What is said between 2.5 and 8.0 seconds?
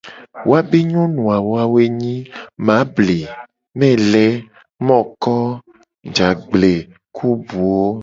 mable, mele, moko, jagble, ku buwo.